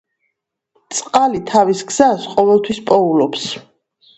წყალი 0.99 1.43
თავის 1.53 1.85
გზას 1.91 2.27
ყოველთვის 2.33 2.81
პოულობს. 2.89 3.49